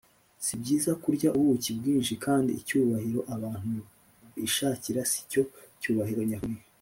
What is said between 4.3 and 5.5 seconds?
bishakira si cyo